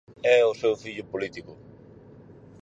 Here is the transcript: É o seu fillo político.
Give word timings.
É 0.35 0.37
o 0.51 0.55
seu 0.59 0.73
fillo 0.83 1.05
político. 1.11 1.51